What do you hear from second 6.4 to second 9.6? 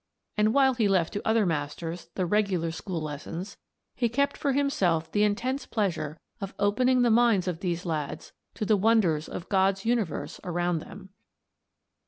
of opening the minds of these lads to the wonders of